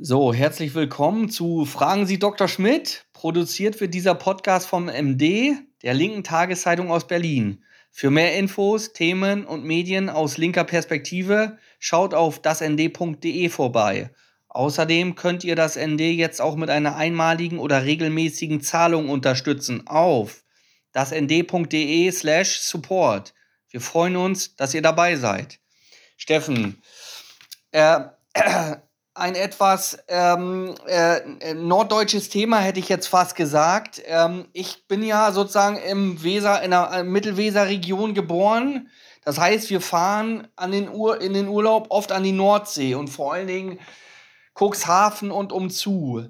So, 0.00 0.34
herzlich 0.34 0.74
willkommen 0.74 1.30
zu 1.30 1.64
Fragen 1.64 2.04
Sie 2.04 2.18
Dr. 2.18 2.48
Schmidt. 2.48 3.06
Produziert 3.12 3.80
wird 3.80 3.94
dieser 3.94 4.16
Podcast 4.16 4.66
vom 4.66 4.86
MD, 4.86 5.54
der 5.84 5.94
linken 5.94 6.24
Tageszeitung 6.24 6.90
aus 6.90 7.06
Berlin. 7.06 7.62
Für 7.92 8.10
mehr 8.10 8.36
Infos, 8.36 8.92
Themen 8.92 9.46
und 9.46 9.62
Medien 9.62 10.10
aus 10.10 10.36
linker 10.36 10.64
Perspektive 10.64 11.58
schaut 11.78 12.12
auf 12.12 12.42
dasnd.de 12.42 13.48
vorbei. 13.50 14.10
Außerdem 14.48 15.14
könnt 15.14 15.44
ihr 15.44 15.54
das 15.54 15.76
ND 15.76 16.00
jetzt 16.00 16.40
auch 16.40 16.56
mit 16.56 16.70
einer 16.70 16.96
einmaligen 16.96 17.60
oder 17.60 17.84
regelmäßigen 17.84 18.62
Zahlung 18.62 19.08
unterstützen 19.08 19.86
auf 19.86 20.42
dasnd.de 20.90 22.10
slash 22.10 22.58
support. 22.58 23.32
Wir 23.70 23.80
freuen 23.80 24.16
uns, 24.16 24.56
dass 24.56 24.74
ihr 24.74 24.82
dabei 24.82 25.14
seid. 25.14 25.60
Steffen, 26.16 26.82
äh, 27.70 28.00
ein 29.14 29.36
etwas 29.36 29.98
ähm, 30.08 30.74
äh, 30.86 31.54
norddeutsches 31.54 32.28
Thema 32.28 32.58
hätte 32.58 32.80
ich 32.80 32.88
jetzt 32.88 33.06
fast 33.06 33.36
gesagt. 33.36 34.02
Ähm, 34.06 34.46
ich 34.52 34.88
bin 34.88 35.04
ja 35.04 35.30
sozusagen 35.30 35.76
im 35.76 36.22
Weser, 36.22 36.62
in 36.62 36.72
der 36.72 36.90
äh, 36.92 37.04
Mittelweserregion 37.04 38.14
geboren. 38.14 38.88
Das 39.24 39.38
heißt, 39.38 39.70
wir 39.70 39.80
fahren 39.80 40.48
an 40.56 40.72
den 40.72 40.88
Ur 40.88 41.20
in 41.20 41.32
den 41.32 41.48
Urlaub 41.48 41.86
oft 41.90 42.10
an 42.10 42.24
die 42.24 42.32
Nordsee 42.32 42.96
und 42.96 43.08
vor 43.08 43.32
allen 43.32 43.46
Dingen 43.46 43.78
Cuxhaven 44.58 45.30
und 45.30 45.52
umzu. 45.52 46.26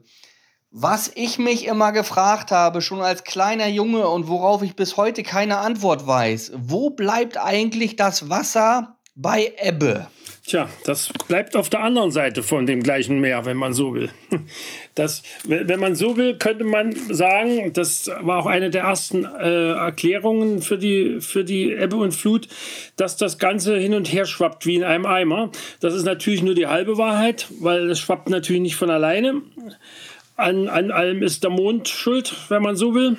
Was 0.71 1.11
ich 1.15 1.39
mich 1.39 1.67
immer 1.67 1.93
gefragt 1.93 2.51
habe, 2.51 2.83
schon 2.83 3.01
als 3.01 3.25
kleiner 3.25 3.69
Junge 3.69 4.09
und 4.09 4.29
worauf 4.29 4.63
ich 4.63 4.77
bis 4.77 4.97
heute 4.97 5.23
keine 5.23 5.59
Antwort 5.59 6.07
weiß, 6.07 6.53
wo 6.57 6.91
bleibt 6.91 7.39
eigentlich 7.39 7.97
das 7.97 8.29
Wasser 8.29 8.99
bei 9.15 9.55
Ebbe? 9.57 10.09
Tja, 10.47 10.69
das 10.85 11.09
bleibt 11.27 11.57
auf 11.57 11.71
der 11.71 11.81
anderen 11.81 12.11
Seite 12.11 12.43
von 12.43 12.67
dem 12.67 12.83
gleichen 12.83 13.19
Meer, 13.19 13.47
wenn 13.47 13.57
man 13.57 13.73
so 13.73 13.95
will. 13.95 14.11
Das, 14.97 15.25
wenn 15.43 15.81
man 15.81 15.97
so 15.97 16.17
will, 16.17 16.37
könnte 16.39 16.63
man 16.63 16.95
sagen, 17.13 17.73
das 17.73 18.09
war 18.21 18.39
auch 18.39 18.47
eine 18.47 18.71
der 18.71 18.85
ersten 18.85 19.25
äh, 19.25 19.73
Erklärungen 19.73 20.63
für 20.63 20.79
die, 20.79 21.21
für 21.21 21.43
die 21.43 21.73
Ebbe 21.73 21.97
und 21.97 22.15
Flut, 22.15 22.47
dass 22.97 23.17
das 23.17 23.39
Ganze 23.39 23.77
hin 23.77 23.95
und 23.95 24.13
her 24.13 24.25
schwappt 24.25 24.67
wie 24.67 24.77
in 24.77 24.85
einem 24.85 25.05
Eimer. 25.05 25.51
Das 25.81 25.95
ist 25.95 26.05
natürlich 26.05 26.45
nur 26.45 26.55
die 26.55 26.69
halbe 26.69 26.97
Wahrheit, 26.97 27.49
weil 27.59 27.91
es 27.91 27.99
schwappt 27.99 28.29
natürlich 28.29 28.63
nicht 28.63 28.77
von 28.77 28.89
alleine. 28.89 29.43
An, 30.37 30.69
an 30.69 30.93
allem 30.93 31.25
ist 31.25 31.43
der 31.43 31.51
Mond 31.51 31.89
schuld, 31.89 32.33
wenn 32.49 32.63
man 32.63 32.77
so 32.77 32.95
will 32.95 33.17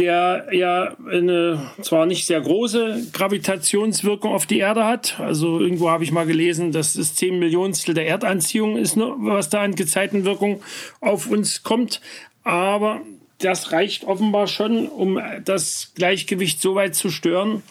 der 0.00 0.48
ja 0.52 0.96
eine 1.08 1.70
zwar 1.82 2.06
nicht 2.06 2.26
sehr 2.26 2.40
große 2.40 3.08
Gravitationswirkung 3.12 4.32
auf 4.32 4.46
die 4.46 4.58
Erde 4.58 4.86
hat. 4.86 5.20
Also 5.20 5.60
irgendwo 5.60 5.90
habe 5.90 6.02
ich 6.02 6.10
mal 6.10 6.26
gelesen, 6.26 6.72
dass 6.72 6.96
es 6.96 7.14
10 7.14 7.38
Millionstel 7.38 7.94
der 7.94 8.08
Erdanziehung 8.08 8.78
ist, 8.78 8.96
ne, 8.96 9.12
was 9.18 9.50
da 9.50 9.60
an 9.60 9.74
Gezeitenwirkung 9.74 10.62
auf 11.00 11.30
uns 11.30 11.62
kommt. 11.62 12.00
Aber 12.42 13.02
das 13.38 13.72
reicht 13.72 14.04
offenbar 14.04 14.46
schon, 14.46 14.88
um 14.88 15.20
das 15.44 15.92
Gleichgewicht 15.94 16.60
so 16.62 16.74
weit 16.74 16.94
zu 16.94 17.10
stören, 17.10 17.62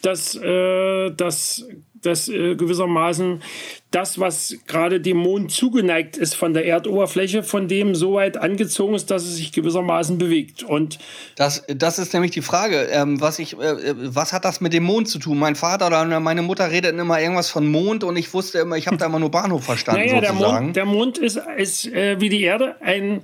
dass, 0.00 0.36
äh, 0.36 1.10
dass 1.10 1.66
dass 2.06 2.28
äh, 2.28 2.54
gewissermaßen 2.54 3.42
das, 3.90 4.18
was 4.18 4.56
gerade 4.66 5.00
dem 5.00 5.18
Mond 5.18 5.52
zugeneigt 5.52 6.16
ist 6.16 6.34
von 6.34 6.52
der 6.52 6.66
Erdoberfläche, 6.66 7.42
von 7.42 7.68
dem 7.68 7.94
so 7.94 8.14
weit 8.14 8.36
angezogen 8.36 8.94
ist, 8.94 9.10
dass 9.10 9.22
es 9.22 9.36
sich 9.36 9.52
gewissermaßen 9.52 10.18
bewegt. 10.18 10.64
Und 10.64 10.98
das, 11.36 11.64
das 11.68 11.98
ist 11.98 12.12
nämlich 12.12 12.32
die 12.32 12.42
Frage, 12.42 12.88
ähm, 12.90 13.20
was 13.20 13.38
ich, 13.38 13.58
äh, 13.58 13.64
äh 13.64 13.94
was 13.96 14.32
hat 14.32 14.44
das 14.44 14.60
mit 14.60 14.72
dem 14.72 14.84
Mond 14.84 15.08
zu 15.08 15.18
tun? 15.18 15.38
Mein 15.38 15.54
Vater 15.54 15.86
oder 15.86 16.20
meine 16.20 16.42
Mutter 16.42 16.70
redeten 16.70 16.98
immer 16.98 17.20
irgendwas 17.20 17.50
von 17.50 17.66
Mond 17.70 18.04
und 18.04 18.16
ich 18.16 18.34
wusste 18.34 18.58
immer, 18.58 18.76
ich 18.76 18.86
habe 18.86 18.96
da 18.96 19.06
immer 19.06 19.20
nur 19.20 19.30
Bahnhof 19.30 19.64
verstanden. 19.64 20.06
Naja, 20.06 20.20
sozusagen. 20.20 20.72
der 20.74 20.84
Mond, 20.84 21.16
der 21.16 21.16
Mond 21.16 21.18
ist, 21.18 21.40
ist 21.56 21.86
äh, 21.86 22.20
wie 22.20 22.28
die 22.28 22.42
Erde 22.42 22.76
ein 22.80 23.22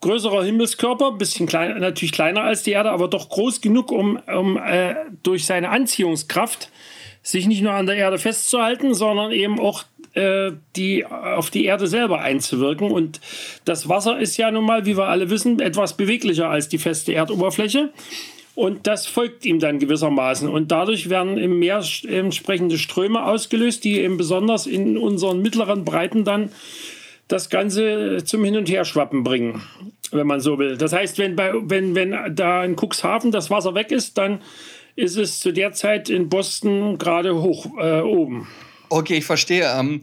größerer 0.00 0.44
Himmelskörper, 0.44 1.12
bisschen 1.12 1.46
klein, 1.46 1.78
natürlich 1.80 2.12
kleiner 2.12 2.42
als 2.42 2.62
die 2.62 2.72
Erde, 2.72 2.90
aber 2.90 3.08
doch 3.08 3.28
groß 3.28 3.60
genug, 3.60 3.90
um, 3.90 4.16
um 4.26 4.56
äh, 4.56 4.94
durch 5.22 5.44
seine 5.46 5.70
Anziehungskraft 5.70 6.70
sich 7.30 7.46
nicht 7.46 7.62
nur 7.62 7.72
an 7.72 7.86
der 7.86 7.96
Erde 7.96 8.18
festzuhalten, 8.18 8.94
sondern 8.94 9.32
eben 9.32 9.60
auch 9.60 9.84
äh, 10.14 10.52
die, 10.76 11.04
auf 11.04 11.50
die 11.50 11.66
Erde 11.66 11.86
selber 11.86 12.20
einzuwirken. 12.20 12.90
Und 12.90 13.20
das 13.64 13.88
Wasser 13.88 14.18
ist 14.18 14.36
ja 14.38 14.50
nun 14.50 14.64
mal, 14.64 14.86
wie 14.86 14.96
wir 14.96 15.08
alle 15.08 15.28
wissen, 15.28 15.60
etwas 15.60 15.96
beweglicher 15.96 16.48
als 16.48 16.68
die 16.68 16.78
feste 16.78 17.12
Erdoberfläche. 17.12 17.90
Und 18.54 18.86
das 18.86 19.06
folgt 19.06 19.44
ihm 19.44 19.60
dann 19.60 19.78
gewissermaßen. 19.78 20.48
Und 20.48 20.72
dadurch 20.72 21.10
werden 21.10 21.36
im 21.36 21.58
Meer 21.58 21.84
entsprechende 22.08 22.78
Ströme 22.78 23.24
ausgelöst, 23.24 23.84
die 23.84 24.00
eben 24.00 24.16
besonders 24.16 24.66
in 24.66 24.96
unseren 24.96 25.42
mittleren 25.42 25.84
Breiten 25.84 26.24
dann 26.24 26.50
das 27.28 27.50
Ganze 27.50 28.24
zum 28.24 28.42
Hin- 28.42 28.56
und 28.56 28.70
Herschwappen 28.70 29.22
bringen, 29.22 29.62
wenn 30.10 30.26
man 30.26 30.40
so 30.40 30.58
will. 30.58 30.78
Das 30.78 30.94
heißt, 30.94 31.18
wenn, 31.18 31.36
bei, 31.36 31.52
wenn, 31.54 31.94
wenn 31.94 32.34
da 32.34 32.64
in 32.64 32.74
Cuxhaven 32.74 33.30
das 33.30 33.50
Wasser 33.50 33.74
weg 33.74 33.92
ist, 33.92 34.16
dann 34.16 34.40
ist 34.98 35.16
es 35.16 35.38
zu 35.38 35.52
der 35.52 35.72
Zeit 35.72 36.10
in 36.10 36.28
Boston 36.28 36.98
gerade 36.98 37.40
hoch 37.40 37.66
äh, 37.78 38.00
oben. 38.00 38.48
Okay, 38.88 39.18
ich 39.18 39.24
verstehe. 39.24 39.72
Ähm, 39.78 40.02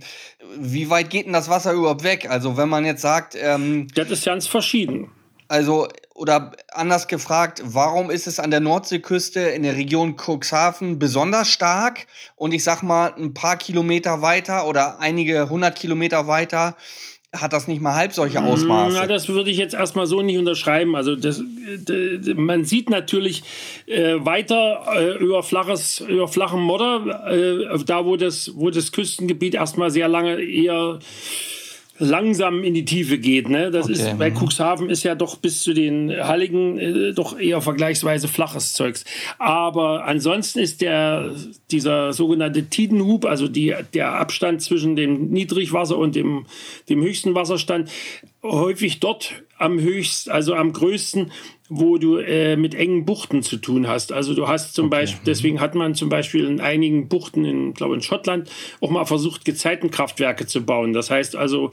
wie 0.57 0.89
weit 0.89 1.09
geht 1.09 1.25
denn 1.25 1.33
das 1.33 1.49
Wasser 1.49 1.73
überhaupt 1.73 2.03
weg? 2.03 2.29
Also 2.29 2.55
wenn 2.55 2.69
man 2.69 2.85
jetzt 2.85 3.01
sagt... 3.01 3.35
Ähm, 3.37 3.89
das 3.93 4.09
ist 4.09 4.23
ganz 4.23 4.47
verschieden. 4.47 5.11
Also, 5.49 5.89
oder 6.13 6.53
anders 6.71 7.07
gefragt, 7.07 7.61
warum 7.65 8.09
ist 8.09 8.25
es 8.25 8.39
an 8.39 8.51
der 8.51 8.61
Nordseeküste 8.61 9.41
in 9.41 9.63
der 9.63 9.75
Region 9.75 10.15
Cuxhaven 10.15 10.97
besonders 10.97 11.49
stark 11.49 12.07
und 12.37 12.53
ich 12.53 12.63
sag 12.63 12.81
mal 12.81 13.13
ein 13.17 13.33
paar 13.33 13.57
Kilometer 13.57 14.21
weiter 14.21 14.65
oder 14.65 14.99
einige 15.01 15.49
hundert 15.49 15.75
Kilometer 15.75 16.27
weiter 16.27 16.77
hat 17.41 17.53
das 17.53 17.67
nicht 17.67 17.81
mal 17.81 17.95
halb 17.95 18.13
solche 18.13 18.43
Ausmaße. 18.43 18.97
Na, 18.97 19.07
das 19.07 19.27
würde 19.27 19.49
ich 19.49 19.57
jetzt 19.57 19.73
erstmal 19.73 20.05
so 20.07 20.21
nicht 20.21 20.37
unterschreiben. 20.37 20.95
Also 20.95 21.15
das, 21.15 21.41
man 22.35 22.65
sieht 22.65 22.89
natürlich 22.89 23.43
äh, 23.85 24.15
weiter 24.19 24.85
äh, 24.95 25.17
über 25.17 25.43
flaches, 25.43 25.99
über 25.99 26.27
flachen 26.27 26.61
Modder, 26.61 27.31
äh, 27.31 27.83
da 27.85 28.05
wo 28.05 28.15
das, 28.15 28.51
wo 28.55 28.69
das 28.69 28.91
Küstengebiet 28.91 29.55
erstmal 29.55 29.91
sehr 29.91 30.07
lange 30.07 30.41
eher 30.41 30.99
langsam 31.97 32.63
in 32.63 32.73
die 32.73 32.85
Tiefe 32.85 33.17
geht. 33.17 33.49
Ne? 33.49 33.71
Das 33.71 33.85
okay. 33.85 33.93
ist 33.93 34.17
bei 34.17 34.31
Cuxhaven 34.31 34.89
ist 34.89 35.03
ja 35.03 35.15
doch 35.15 35.37
bis 35.37 35.61
zu 35.61 35.73
den 35.73 36.11
Halligen 36.11 36.77
äh, 36.77 37.13
doch 37.13 37.39
eher 37.39 37.61
vergleichsweise 37.61 38.27
flaches 38.27 38.73
Zeugs. 38.73 39.05
Aber 39.39 40.05
ansonsten 40.05 40.59
ist 40.59 40.81
der 40.81 41.31
dieser 41.71 42.13
sogenannte 42.13 42.65
Tidenhub, 42.65 43.25
also 43.25 43.47
die, 43.47 43.73
der 43.93 44.13
Abstand 44.13 44.61
zwischen 44.61 44.95
dem 44.95 45.29
Niedrigwasser 45.29 45.97
und 45.97 46.15
dem, 46.15 46.45
dem 46.89 47.01
höchsten 47.01 47.33
Wasserstand, 47.35 47.89
häufig 48.43 48.99
dort 48.99 49.43
am 49.57 49.79
höchsten, 49.79 50.31
also 50.31 50.53
am 50.53 50.73
größten, 50.73 51.31
wo 51.67 51.97
du 51.97 52.17
äh, 52.17 52.55
mit 52.57 52.75
engen 52.75 53.05
Buchten 53.05 53.41
zu 53.41 53.57
tun 53.57 53.87
hast. 53.87 54.13
Also 54.13 54.35
du 54.35 54.47
hast 54.47 54.75
zum 54.75 54.87
okay. 54.87 54.97
Beispiel, 54.97 55.21
deswegen 55.25 55.59
hat 55.59 55.73
man 55.73 55.95
zum 55.95 56.09
Beispiel 56.09 56.45
in 56.45 56.61
einigen 56.61 57.07
Buchten, 57.07 57.43
in, 57.43 57.73
glaube 57.73 57.95
in 57.95 58.01
Schottland, 58.01 58.51
auch 58.81 58.91
mal 58.91 59.05
versucht, 59.05 59.45
Gezeitenkraftwerke 59.45 60.45
zu 60.45 60.63
bauen. 60.63 60.93
Das 60.93 61.09
heißt 61.09 61.35
also 61.35 61.71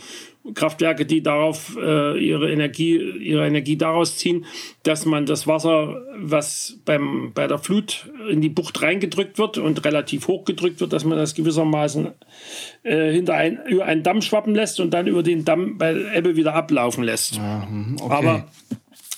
Kraftwerke, 0.54 1.04
die 1.04 1.22
darauf 1.22 1.76
äh, 1.76 2.18
ihre 2.18 2.50
Energie, 2.50 2.96
ihre 2.96 3.46
Energie 3.46 3.76
daraus 3.76 4.16
ziehen, 4.16 4.46
dass 4.82 5.04
man 5.04 5.26
das 5.26 5.46
Wasser, 5.46 6.00
was 6.16 6.78
beim, 6.86 7.32
bei 7.34 7.46
der 7.46 7.58
Flut 7.58 8.10
in 8.30 8.40
die 8.40 8.48
Bucht 8.48 8.80
reingedrückt 8.80 9.38
wird 9.38 9.58
und 9.58 9.84
relativ 9.84 10.26
hoch 10.26 10.46
gedrückt 10.46 10.80
wird, 10.80 10.94
dass 10.94 11.04
man 11.04 11.18
das 11.18 11.34
gewissermaßen 11.34 12.08
äh, 12.82 13.12
hinter 13.12 13.34
ein, 13.34 13.60
über 13.68 13.84
einen 13.84 14.02
Damm 14.02 14.22
schwappen 14.22 14.54
lässt 14.54 14.80
und 14.80 14.92
dann 14.92 15.06
über 15.06 15.22
den 15.22 15.44
Damm 15.44 15.76
bei 15.76 15.94
Ebbe 16.14 16.34
wieder 16.34 16.54
ablaufen 16.54 17.04
lässt. 17.04 17.36
Ja, 17.36 17.68
hm, 17.68 17.96
okay. 18.00 18.12
Aber 18.12 18.48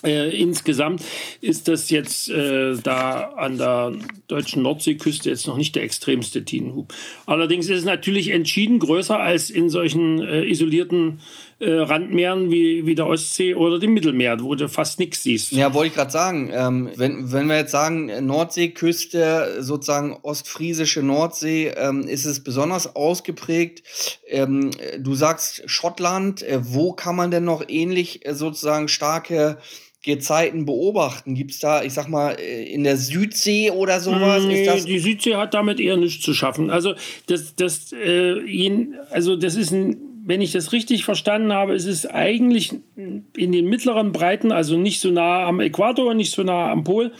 äh, 0.04 0.30
insgesamt 0.30 1.02
ist 1.40 1.68
das 1.68 1.90
jetzt 1.90 2.28
äh, 2.28 2.76
da 2.82 3.32
an 3.36 3.58
der 3.58 3.92
deutschen 4.28 4.62
Nordseeküste 4.62 5.30
jetzt 5.30 5.46
noch 5.46 5.56
nicht 5.56 5.74
der 5.74 5.82
extremste 5.82 6.44
Tidenhub. 6.44 6.92
Allerdings 7.26 7.68
ist 7.68 7.78
es 7.78 7.84
natürlich 7.84 8.30
entschieden 8.30 8.78
größer 8.78 9.18
als 9.18 9.50
in 9.50 9.70
solchen 9.70 10.20
äh, 10.22 10.44
isolierten 10.44 11.20
äh, 11.60 11.70
Randmeeren 11.70 12.50
wie, 12.50 12.86
wie 12.86 12.94
der 12.94 13.06
Ostsee 13.06 13.54
oder 13.54 13.78
dem 13.78 13.94
Mittelmeer, 13.94 14.40
wo 14.40 14.54
du 14.54 14.68
fast 14.68 14.98
nichts 14.98 15.22
siehst. 15.22 15.52
Ja, 15.52 15.72
wollte 15.72 15.88
ich 15.88 15.94
gerade 15.94 16.10
sagen. 16.10 16.50
Ähm, 16.52 16.90
wenn, 16.96 17.32
wenn 17.32 17.48
wir 17.48 17.56
jetzt 17.56 17.70
sagen, 17.70 18.10
Nordseeküste, 18.26 19.58
sozusagen 19.60 20.16
ostfriesische 20.22 21.02
Nordsee, 21.02 21.68
ähm, 21.76 22.02
ist 22.06 22.24
es 22.24 22.42
besonders 22.42 22.96
ausgeprägt. 22.96 23.82
Ähm, 24.28 24.70
du 24.98 25.14
sagst 25.14 25.62
Schottland. 25.66 26.42
Äh, 26.42 26.60
wo 26.62 26.92
kann 26.92 27.16
man 27.16 27.30
denn 27.30 27.44
noch 27.44 27.64
ähnlich 27.68 28.26
äh, 28.26 28.34
sozusagen 28.34 28.88
starke 28.88 29.58
Gezeiten 30.04 30.66
beobachten? 30.66 31.34
Gibt 31.34 31.52
es 31.52 31.58
da, 31.58 31.82
ich 31.82 31.92
sag 31.92 32.08
mal, 32.08 32.36
äh, 32.38 32.64
in 32.64 32.84
der 32.84 32.96
Südsee 32.96 33.70
oder 33.70 34.00
sowas? 34.00 34.44
Nee, 34.44 34.68
die 34.86 34.98
Südsee 34.98 35.36
hat 35.36 35.54
damit 35.54 35.80
eher 35.80 35.96
nichts 35.96 36.22
zu 36.22 36.34
schaffen. 36.34 36.70
Also 36.70 36.94
das, 37.26 37.54
das, 37.56 37.92
äh, 37.92 38.86
also 39.10 39.36
das 39.36 39.56
ist 39.56 39.72
ein, 39.72 39.96
wenn 40.26 40.40
ich 40.40 40.52
das 40.52 40.72
richtig 40.72 41.04
verstanden 41.04 41.52
habe, 41.52 41.74
ist 41.74 41.86
es 41.86 42.06
eigentlich 42.06 42.72
in 42.96 43.52
den 43.52 43.66
mittleren 43.66 44.12
Breiten, 44.12 44.52
also 44.52 44.76
nicht 44.76 45.00
so 45.00 45.10
nah 45.10 45.46
am 45.46 45.60
Äquator, 45.60 46.14
nicht 46.14 46.32
so 46.32 46.42
nah 46.42 46.70
am 46.70 46.84
Pol, 46.84 47.12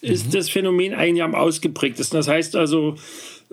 ist 0.00 0.26
mhm. 0.26 0.30
das 0.32 0.50
Phänomen 0.50 0.94
eigentlich 0.94 1.22
am 1.22 1.34
ausgeprägtesten. 1.34 2.18
Das 2.18 2.28
heißt 2.28 2.56
also, 2.56 2.96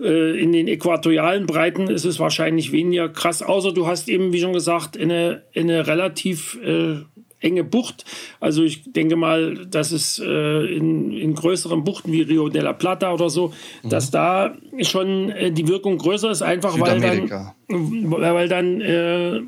Äh, 0.02 0.40
in 0.40 0.52
den 0.52 0.66
äquatorialen 0.66 1.44
Breiten 1.44 1.88
ist 1.88 2.06
es 2.06 2.18
wahrscheinlich 2.18 2.72
weniger 2.72 3.10
krass, 3.10 3.42
außer 3.42 3.72
du 3.72 3.86
hast 3.86 4.08
eben, 4.08 4.32
wie 4.32 4.40
schon 4.40 4.54
gesagt, 4.54 4.96
eine, 4.98 5.42
eine 5.54 5.86
relativ 5.86 6.58
äh, 6.64 7.00
enge 7.40 7.64
Bucht. 7.64 8.04
Also 8.38 8.62
ich 8.62 8.92
denke 8.92 9.16
mal, 9.16 9.66
dass 9.66 9.92
es 9.92 10.18
äh, 10.18 10.76
in, 10.76 11.12
in 11.12 11.34
größeren 11.34 11.84
Buchten 11.84 12.12
wie 12.12 12.22
Rio 12.22 12.48
de 12.48 12.62
la 12.62 12.72
Plata 12.72 13.12
oder 13.12 13.30
so, 13.30 13.52
mhm. 13.82 13.88
dass 13.88 14.10
da 14.10 14.54
schon 14.82 15.30
äh, 15.30 15.50
die 15.50 15.68
Wirkung 15.68 15.98
größer 15.98 16.30
ist, 16.30 16.42
einfach 16.42 16.78
weil 16.78 17.00
dann, 17.00 17.52
weil 17.68 18.48
dann 18.48 18.80
äh, 18.80 19.40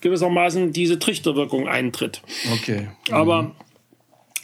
gewissermaßen 0.00 0.72
diese 0.72 0.98
Trichterwirkung 0.98 1.68
eintritt. 1.68 2.22
Okay. 2.54 2.88
Mhm. 3.08 3.14
Aber 3.14 3.52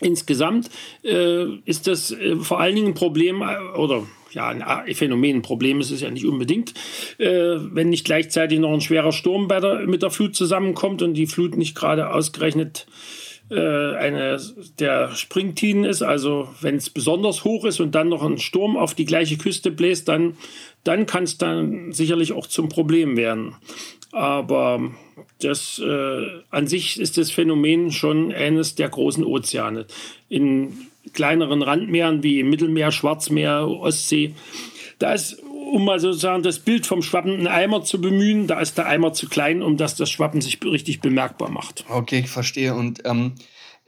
insgesamt 0.00 0.70
äh, 1.04 1.44
ist 1.64 1.86
das 1.86 2.12
äh, 2.12 2.36
vor 2.36 2.60
allen 2.60 2.74
Dingen 2.74 2.88
ein 2.88 2.94
Problem 2.94 3.42
äh, 3.42 3.78
oder 3.78 4.04
ja, 4.32 4.48
ein 4.48 4.94
Phänomen, 4.94 5.36
ein 5.36 5.42
Problem 5.42 5.80
ist 5.80 5.90
es 5.90 6.00
ja 6.00 6.10
nicht 6.10 6.26
unbedingt, 6.26 6.74
äh, 7.18 7.56
wenn 7.58 7.88
nicht 7.88 8.04
gleichzeitig 8.04 8.58
noch 8.58 8.72
ein 8.72 8.80
schwerer 8.80 9.12
Sturm 9.12 9.48
der, 9.48 9.86
mit 9.86 10.02
der 10.02 10.10
Flut 10.10 10.36
zusammenkommt 10.36 11.02
und 11.02 11.14
die 11.14 11.26
Flut 11.26 11.56
nicht 11.56 11.74
gerade 11.74 12.12
ausgerechnet 12.12 12.86
äh, 13.50 13.94
eine 13.96 14.38
der 14.78 15.14
Springtiden 15.14 15.84
ist, 15.84 16.02
also 16.02 16.48
wenn 16.60 16.76
es 16.76 16.90
besonders 16.90 17.44
hoch 17.44 17.64
ist 17.64 17.80
und 17.80 17.94
dann 17.94 18.10
noch 18.10 18.22
ein 18.22 18.38
Sturm 18.38 18.76
auf 18.76 18.94
die 18.94 19.06
gleiche 19.06 19.38
Küste 19.38 19.70
bläst, 19.70 20.08
dann, 20.08 20.36
dann 20.84 21.06
kann 21.06 21.24
es 21.24 21.38
dann 21.38 21.92
sicherlich 21.92 22.32
auch 22.32 22.46
zum 22.46 22.68
Problem 22.68 23.16
werden. 23.16 23.54
Aber 24.12 24.90
das 25.40 25.78
äh, 25.78 26.26
an 26.50 26.66
sich 26.66 27.00
ist 27.00 27.16
das 27.16 27.30
Phänomen 27.30 27.90
schon 27.90 28.32
eines 28.32 28.74
der 28.74 28.88
großen 28.88 29.24
Ozeane. 29.24 29.86
In 30.28 30.87
kleineren 31.12 31.62
Randmeeren 31.62 32.22
wie 32.22 32.42
Mittelmeer, 32.42 32.92
Schwarzmeer, 32.92 33.68
Ostsee. 33.68 34.34
Da 34.98 35.12
ist, 35.12 35.42
um 35.42 35.84
mal 35.84 36.00
sozusagen 36.00 36.42
das 36.42 36.58
Bild 36.58 36.86
vom 36.86 37.02
schwappenden 37.02 37.46
Eimer 37.46 37.84
zu 37.84 38.00
bemühen, 38.00 38.46
da 38.46 38.60
ist 38.60 38.78
der 38.78 38.86
Eimer 38.86 39.12
zu 39.12 39.28
klein, 39.28 39.62
um 39.62 39.76
dass 39.76 39.96
das 39.96 40.10
Schwappen 40.10 40.40
sich 40.40 40.58
richtig 40.64 41.00
bemerkbar 41.00 41.50
macht. 41.50 41.84
Okay, 41.88 42.20
ich 42.20 42.30
verstehe. 42.30 42.74
Und 42.74 43.02
ähm, 43.04 43.34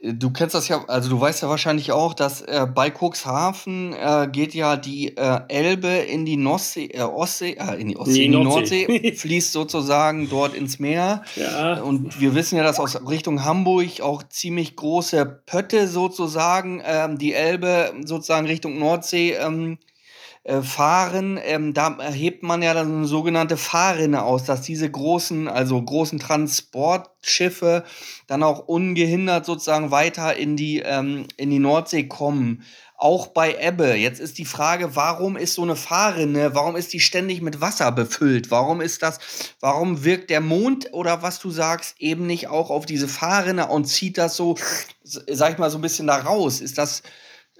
Du 0.03 0.31
kennst 0.31 0.55
das 0.55 0.67
ja, 0.67 0.83
also 0.87 1.11
du 1.11 1.21
weißt 1.21 1.43
ja 1.43 1.49
wahrscheinlich 1.49 1.91
auch, 1.91 2.15
dass 2.15 2.41
äh, 2.41 2.65
bei 2.65 2.89
Cuxhaven 2.89 3.93
äh, 3.93 4.27
geht 4.31 4.55
ja 4.55 4.75
die 4.75 5.15
äh, 5.15 5.41
Elbe 5.47 5.89
in 5.89 6.25
die 6.25 6.37
Nostsee, 6.37 6.87
äh, 6.87 7.01
Ostsee, 7.01 7.51
äh, 7.59 7.79
in 7.79 7.89
die 7.89 7.97
Ostsee, 7.97 8.25
in 8.25 8.31
die 8.31 8.37
Nordsee, 8.39 8.87
Nordsee 8.87 9.11
fließt 9.15 9.51
sozusagen 9.51 10.27
dort 10.27 10.55
ins 10.55 10.79
Meer. 10.79 11.21
Ja. 11.35 11.81
Und 11.81 12.19
wir 12.19 12.33
wissen 12.33 12.57
ja, 12.57 12.63
dass 12.63 12.79
aus 12.79 13.07
Richtung 13.07 13.45
Hamburg 13.45 14.01
auch 14.01 14.23
ziemlich 14.23 14.75
große 14.75 15.23
Pötte 15.45 15.87
sozusagen 15.87 16.81
ähm, 16.83 17.19
die 17.19 17.33
Elbe 17.33 17.93
sozusagen 18.03 18.47
Richtung 18.47 18.79
Nordsee 18.79 19.33
ähm, 19.33 19.77
äh, 20.43 20.63
fahren, 20.63 21.39
ähm, 21.43 21.75
da 21.75 21.95
erhebt 21.99 22.41
man 22.41 22.63
ja 22.63 22.73
dann 22.73 22.91
eine 22.91 23.05
sogenannte 23.05 23.57
Fahrrinne 23.57 24.23
aus, 24.23 24.43
dass 24.43 24.63
diese 24.63 24.89
großen, 24.89 25.47
also 25.47 25.79
großen 25.79 26.17
Transportschiffe 26.17 27.83
dann 28.25 28.41
auch 28.41 28.67
ungehindert 28.67 29.45
sozusagen 29.45 29.91
weiter 29.91 30.35
in 30.35 30.57
die, 30.57 30.79
ähm, 30.79 31.27
in 31.37 31.51
die 31.51 31.59
Nordsee 31.59 32.07
kommen. 32.07 32.63
Auch 32.97 33.27
bei 33.27 33.55
Ebbe. 33.59 33.93
Jetzt 33.93 34.19
ist 34.19 34.39
die 34.39 34.45
Frage, 34.45 34.95
warum 34.95 35.37
ist 35.37 35.53
so 35.53 35.61
eine 35.61 35.75
Fahrrinne, 35.75 36.55
warum 36.55 36.75
ist 36.75 36.91
die 36.93 36.99
ständig 36.99 37.41
mit 37.41 37.61
Wasser 37.61 37.91
befüllt? 37.91 38.49
Warum 38.49 38.81
ist 38.81 39.03
das, 39.03 39.19
warum 39.59 40.03
wirkt 40.03 40.31
der 40.31 40.41
Mond 40.41 40.91
oder 40.91 41.21
was 41.21 41.39
du 41.39 41.51
sagst, 41.51 41.95
eben 41.99 42.25
nicht 42.25 42.47
auch 42.47 42.71
auf 42.71 42.87
diese 42.87 43.07
Fahrrinne 43.07 43.67
und 43.67 43.85
zieht 43.85 44.17
das 44.17 44.35
so, 44.35 44.55
sag 45.03 45.53
ich 45.53 45.57
mal, 45.59 45.69
so 45.69 45.77
ein 45.77 45.81
bisschen 45.81 46.07
da 46.07 46.17
raus? 46.17 46.61
Ist 46.61 46.79
das, 46.79 47.03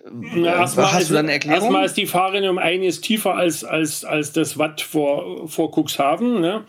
na, 0.09 0.56
erstmal 0.56 0.92
Hast 0.92 1.12
du 1.12 1.18
eine 1.18 1.31
Erklärung? 1.31 1.62
Erstmal 1.62 1.86
ist 1.86 1.98
die 1.98 2.07
Fahrrinne 2.07 2.50
um 2.50 2.57
einiges 2.57 3.01
tiefer 3.01 3.36
als, 3.36 3.63
als, 3.63 4.03
als 4.03 4.33
das 4.33 4.57
Watt 4.57 4.81
vor, 4.81 5.48
vor 5.48 5.71
Cuxhaven. 5.71 6.42
Ne? 6.42 6.63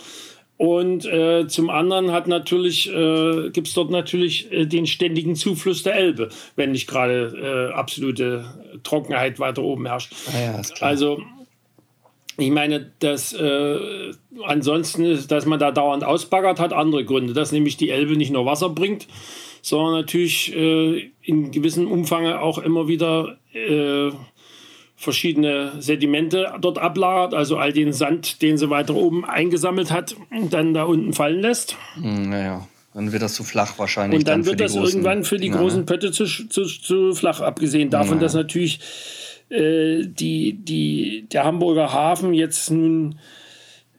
Und 0.58 1.06
äh, 1.06 1.48
zum 1.48 1.70
anderen 1.70 2.12
hat 2.12 2.28
natürlich, 2.28 2.88
äh, 2.88 3.50
gibt 3.50 3.68
es 3.68 3.74
dort 3.74 3.90
natürlich 3.90 4.52
äh, 4.52 4.66
den 4.66 4.86
ständigen 4.86 5.34
Zufluss 5.34 5.82
der 5.82 5.94
Elbe, 5.94 6.28
wenn 6.56 6.72
nicht 6.72 6.86
gerade 6.86 7.70
äh, 7.72 7.74
absolute 7.74 8.44
Trockenheit 8.84 9.40
weiter 9.40 9.62
oben 9.62 9.86
herrscht. 9.86 10.12
Ah 10.32 10.40
ja. 10.40 10.62
Also 10.80 11.22
ich 12.38 12.50
meine, 12.50 12.90
dass 13.00 13.32
äh, 13.32 13.78
ansonsten 14.44 15.04
ist, 15.04 15.30
dass 15.30 15.46
man 15.46 15.58
da 15.58 15.70
dauernd 15.70 16.04
ausbaggert, 16.04 16.60
hat 16.60 16.72
andere 16.72 17.04
Gründe. 17.04 17.34
Dass 17.34 17.52
nämlich 17.52 17.76
die 17.76 17.90
Elbe 17.90 18.16
nicht 18.16 18.32
nur 18.32 18.46
Wasser 18.46 18.70
bringt, 18.70 19.06
sondern 19.60 20.00
natürlich 20.00 20.54
äh, 20.56 21.10
in 21.22 21.50
gewissem 21.50 21.90
Umfang 21.90 22.26
auch 22.26 22.58
immer 22.58 22.88
wieder 22.88 23.36
äh, 23.52 24.10
verschiedene 24.96 25.72
Sedimente 25.80 26.52
dort 26.60 26.78
ablagert, 26.78 27.34
also 27.34 27.56
all 27.56 27.72
den 27.72 27.92
Sand, 27.92 28.40
den 28.40 28.56
sie 28.56 28.70
weiter 28.70 28.94
oben 28.94 29.24
eingesammelt 29.24 29.90
hat, 29.90 30.16
dann 30.50 30.74
da 30.74 30.84
unten 30.84 31.12
fallen 31.12 31.40
lässt. 31.40 31.76
Hm, 31.94 32.30
naja. 32.30 32.68
Dann 32.94 33.10
wird 33.10 33.22
das 33.22 33.34
zu 33.34 33.42
flach 33.42 33.78
wahrscheinlich. 33.78 34.18
Und 34.18 34.28
dann, 34.28 34.40
dann 34.40 34.46
wird 34.46 34.60
das 34.60 34.72
großen, 34.72 35.00
irgendwann 35.00 35.24
für 35.24 35.38
die 35.38 35.48
ja. 35.48 35.56
großen 35.56 35.86
Pötte 35.86 36.12
zu, 36.12 36.26
zu, 36.26 36.64
zu 36.66 37.14
flach, 37.14 37.40
abgesehen 37.40 37.88
davon, 37.88 38.18
ja. 38.18 38.22
dass 38.22 38.34
natürlich 38.34 38.80
äh, 39.52 40.06
die, 40.06 40.54
die, 40.54 41.26
der 41.30 41.44
Hamburger 41.44 41.92
Hafen 41.92 42.34
jetzt 42.34 42.70
nun 42.70 43.16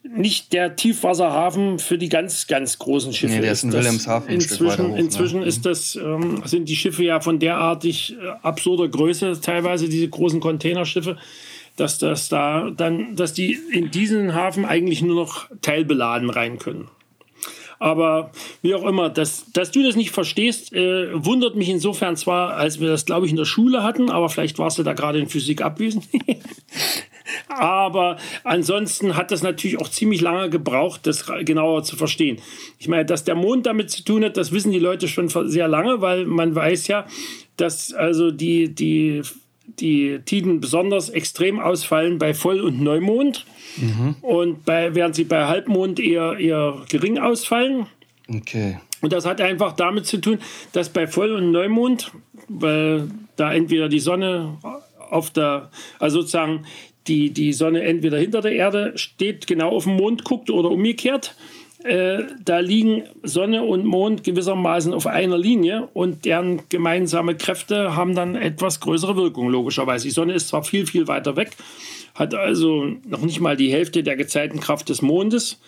nicht 0.03 0.51
der 0.51 0.75
Tiefwasserhafen 0.75 1.79
für 1.79 1.97
die 1.97 2.09
ganz, 2.09 2.47
ganz 2.47 2.77
großen 2.77 3.13
Schiffe. 3.13 3.35
Nee, 3.35 3.41
der 3.41 3.53
ist 3.53 3.63
in 3.63 3.71
Wilhelmshaven. 3.71 4.29
Inzwischen, 4.29 4.91
hoch, 4.91 4.97
inzwischen 4.97 5.39
ne? 5.39 5.45
ist 5.45 5.65
das, 5.65 5.95
ähm, 5.95 6.41
sind 6.45 6.67
die 6.67 6.75
Schiffe 6.75 7.03
ja 7.03 7.21
von 7.21 7.39
derartig 7.39 8.15
äh, 8.21 8.27
absurder 8.41 8.89
Größe, 8.89 9.39
teilweise 9.41 9.87
diese 9.87 10.09
großen 10.09 10.41
Containerschiffe, 10.41 11.17
dass 11.77 11.99
das 11.99 12.27
da 12.27 12.69
dann, 12.75 13.15
dass 13.15 13.33
die 13.33 13.57
in 13.71 13.91
diesen 13.91 14.35
Hafen 14.35 14.65
eigentlich 14.65 15.01
nur 15.01 15.15
noch 15.15 15.47
teilbeladen 15.61 16.29
rein 16.29 16.59
können. 16.59 16.89
Aber 17.79 18.31
wie 18.61 18.75
auch 18.75 18.85
immer, 18.85 19.09
dass, 19.09 19.51
dass 19.51 19.71
du 19.71 19.83
das 19.83 19.95
nicht 19.95 20.11
verstehst, 20.11 20.73
äh, 20.73 21.07
wundert 21.13 21.55
mich 21.55 21.69
insofern 21.69 22.15
zwar, 22.15 22.55
als 22.55 22.79
wir 22.79 22.89
das, 22.89 23.05
glaube 23.05 23.25
ich, 23.25 23.31
in 23.31 23.37
der 23.37 23.45
Schule 23.45 23.83
hatten, 23.83 24.09
aber 24.09 24.29
vielleicht 24.29 24.59
warst 24.59 24.77
du 24.77 24.83
da 24.83 24.93
gerade 24.93 25.19
in 25.19 25.29
Physik 25.29 25.61
abwesend. 25.61 26.07
Aber 27.47 28.17
ansonsten 28.43 29.15
hat 29.15 29.31
das 29.31 29.43
natürlich 29.43 29.79
auch 29.79 29.89
ziemlich 29.89 30.21
lange 30.21 30.49
gebraucht, 30.49 31.01
das 31.03 31.25
genauer 31.41 31.83
zu 31.83 31.95
verstehen. 31.95 32.37
Ich 32.79 32.87
meine, 32.87 33.05
dass 33.05 33.23
der 33.23 33.35
Mond 33.35 33.65
damit 33.65 33.91
zu 33.91 34.03
tun 34.03 34.23
hat, 34.23 34.37
das 34.37 34.51
wissen 34.51 34.71
die 34.71 34.79
Leute 34.79 35.07
schon 35.07 35.29
sehr 35.29 35.67
lange, 35.67 36.01
weil 36.01 36.25
man 36.25 36.55
weiß 36.55 36.87
ja, 36.87 37.05
dass 37.57 37.93
also 37.93 38.31
die, 38.31 38.73
die, 38.73 39.21
die 39.79 40.19
Tiden 40.25 40.59
besonders 40.59 41.09
extrem 41.09 41.59
ausfallen 41.59 42.17
bei 42.19 42.33
Voll- 42.33 42.61
und 42.61 42.81
Neumond. 42.81 43.45
Mhm. 43.77 44.15
Und 44.21 44.65
bei, 44.65 44.93
während 44.95 45.15
sie 45.15 45.23
bei 45.23 45.45
Halbmond 45.45 45.99
eher, 45.99 46.37
eher 46.37 46.83
gering 46.89 47.17
ausfallen. 47.17 47.87
Okay. 48.27 48.79
Und 49.01 49.11
das 49.11 49.25
hat 49.25 49.41
einfach 49.41 49.73
damit 49.73 50.05
zu 50.05 50.19
tun, 50.21 50.39
dass 50.71 50.89
bei 50.89 51.07
Voll- 51.07 51.33
und 51.33 51.51
Neumond, 51.51 52.11
weil 52.47 53.09
da 53.35 53.53
entweder 53.53 53.89
die 53.89 53.99
Sonne 53.99 54.57
auf 55.09 55.29
der, 55.29 55.69
also 55.99 56.21
sozusagen 56.21 56.65
die, 57.07 57.31
die 57.31 57.53
Sonne 57.53 57.83
entweder 57.83 58.17
hinter 58.17 58.41
der 58.41 58.53
Erde 58.53 58.93
steht, 58.97 59.47
genau 59.47 59.69
auf 59.69 59.83
den 59.83 59.97
Mond 59.97 60.23
guckt 60.23 60.49
oder 60.49 60.71
umgekehrt. 60.71 61.35
Äh, 61.83 62.23
da 62.45 62.59
liegen 62.59 63.03
Sonne 63.23 63.63
und 63.63 63.85
Mond 63.85 64.23
gewissermaßen 64.23 64.93
auf 64.93 65.05
einer 65.05 65.37
Linie 65.37 65.89
und 65.93 66.23
deren 66.23 66.61
gemeinsame 66.69 67.35
Kräfte 67.35 67.95
haben 67.95 68.15
dann 68.15 68.35
etwas 68.35 68.79
größere 68.79 69.17
Wirkung, 69.17 69.49
logischerweise. 69.49 70.07
Die 70.07 70.13
Sonne 70.13 70.33
ist 70.33 70.47
zwar 70.47 70.63
viel, 70.63 70.87
viel 70.87 71.09
weiter 71.09 71.35
weg, 71.35 71.51
hat 72.15 72.35
also 72.35 72.87
noch 73.05 73.21
nicht 73.21 73.41
mal 73.41 73.57
die 73.57 73.71
Hälfte 73.71 74.01
der 74.01 74.15
Gezeitenkraft 74.15 74.87
des 74.87 75.01
Mondes, 75.01 75.59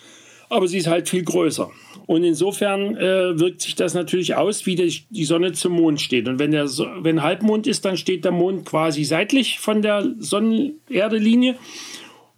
aber 0.48 0.68
sie 0.68 0.78
ist 0.78 0.86
halt 0.86 1.08
viel 1.08 1.22
größer. 1.22 1.70
Und 2.06 2.24
insofern 2.24 2.96
äh, 2.96 3.38
wirkt 3.38 3.60
sich 3.60 3.74
das 3.74 3.92
natürlich 3.92 4.36
aus, 4.36 4.64
wie 4.64 4.76
die, 4.76 5.02
die 5.10 5.24
Sonne 5.24 5.52
zum 5.52 5.72
Mond 5.72 6.00
steht. 6.00 6.28
Und 6.28 6.38
wenn, 6.38 6.52
der, 6.52 6.66
wenn 6.66 7.22
Halbmond 7.22 7.66
ist, 7.66 7.84
dann 7.84 7.96
steht 7.96 8.24
der 8.24 8.32
Mond 8.32 8.64
quasi 8.64 9.04
seitlich 9.04 9.58
von 9.58 9.82
der 9.82 10.14
Sonnen-Erde-Linie. 10.18 11.56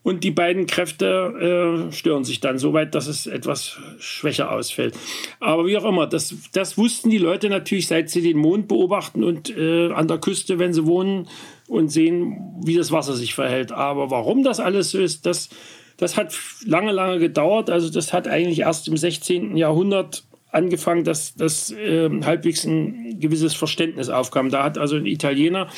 Und 0.03 0.25
die 0.25 0.31
beiden 0.31 0.67
Kräfte 0.67 1.89
äh, 1.89 1.93
stören 1.93 2.25
sich 2.25 2.41
dann 2.41 2.59
so 2.59 2.73
weit, 2.73 2.95
dass 2.95 3.09
es 3.09 3.27
etwas 3.27 3.79
schwächer 3.99 4.51
ausfällt. 4.53 4.95
Aber 5.41 5.67
wie 5.67 5.77
auch 5.77 5.85
immer, 5.85 6.07
das, 6.07 6.35
das 6.53 6.79
wussten 6.79 7.11
die 7.11 7.19
Leute 7.19 7.51
natürlich, 7.51 7.89
seit 7.89 8.09
sie 8.09 8.23
den 8.23 8.39
Mond 8.39 8.69
beobachten 8.69 9.23
und 9.25 9.55
äh, 9.55 9.93
an 9.93 10.09
der 10.09 10.19
Küste, 10.19 10.59
wenn 10.59 10.73
sie 10.73 10.87
wohnen 10.87 11.29
und 11.67 11.89
sehen, 11.89 12.55
wie 12.65 12.77
das 12.77 12.93
Wasser 12.93 13.15
sich 13.15 13.35
verhält. 13.35 13.73
Aber 13.73 14.11
warum 14.11 14.43
das 14.45 14.61
alles 14.61 14.93
so 14.93 14.99
ist, 14.99 15.27
das 15.27 15.51
das 15.99 16.17
hat 16.17 16.33
lange, 16.65 16.93
lange 16.93 17.19
gedauert. 17.19 17.69
Also 17.69 17.91
das 17.91 18.13
hat 18.13 18.27
eigentlich 18.29 18.61
erst 18.61 18.89
im 18.89 18.97
16. 18.97 19.57
Jahrhundert 19.57 20.25
angefangen, 20.51 21.05
dass 21.05 21.35
das 21.35 21.71
äh, 21.73 22.09
halbwegs 22.25 22.65
ein 22.65 23.08
gewisses 23.19 23.55
Verständnis 23.55 24.09
aufkam. 24.09 24.51
Da 24.51 24.63
hat 24.63 24.79
also 24.79 24.97
ein 24.97 25.07
Italiener, 25.07 25.69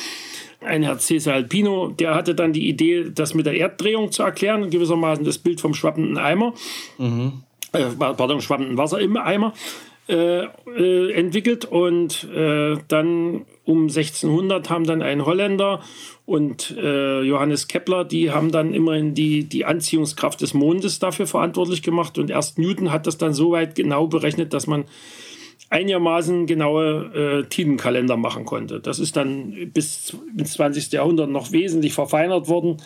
ein 0.61 0.83
Herr 0.83 0.99
Cesar 0.99 1.35
Alpino, 1.35 1.89
der 1.89 2.15
hatte 2.15 2.35
dann 2.35 2.53
die 2.53 2.67
Idee, 2.67 3.11
das 3.13 3.33
mit 3.33 3.45
der 3.45 3.57
Erddrehung 3.57 4.11
zu 4.11 4.23
erklären, 4.23 4.69
gewissermaßen 4.69 5.25
das 5.25 5.37
Bild 5.37 5.61
vom 5.61 5.73
schwappenden 5.73 6.17
Eimer, 6.17 6.53
mhm. 6.97 7.43
äh, 7.73 7.85
pardon, 7.97 8.41
schwappenden 8.41 8.77
Wasser 8.77 8.99
im 8.99 9.17
Eimer. 9.17 9.53
äh, 10.07 10.45
äh, 10.75 11.13
entwickelt 11.13 11.63
und 11.63 12.27
äh, 12.35 12.75
dann 12.87 13.45
um 13.63 13.83
1600 13.83 14.69
haben 14.69 14.83
dann 14.83 15.01
ein 15.01 15.25
Holländer 15.25 15.81
und 16.25 16.75
äh, 16.77 17.21
Johannes 17.21 17.67
Kepler, 17.67 18.03
die 18.03 18.31
haben 18.31 18.51
dann 18.51 18.73
immerhin 18.73 19.13
die, 19.13 19.45
die 19.45 19.63
Anziehungskraft 19.63 20.41
des 20.41 20.53
Mondes 20.53 20.99
dafür 20.99 21.27
verantwortlich 21.27 21.81
gemacht 21.81 22.17
und 22.17 22.29
erst 22.29 22.57
Newton 22.57 22.91
hat 22.91 23.07
das 23.07 23.19
dann 23.19 23.33
so 23.33 23.51
weit 23.51 23.75
genau 23.75 24.07
berechnet, 24.07 24.53
dass 24.53 24.67
man 24.67 24.85
einigermaßen 25.71 26.45
genaue 26.47 27.43
äh, 27.43 27.47
Tidenkalender 27.47 28.17
machen 28.17 28.45
konnte. 28.45 28.81
Das 28.81 28.99
ist 28.99 29.15
dann 29.15 29.71
bis 29.73 30.15
ins 30.37 30.53
20. 30.53 30.91
Jahrhundert 30.91 31.29
noch 31.29 31.51
wesentlich 31.51 31.93
verfeinert 31.93 32.47
worden. 32.49 32.77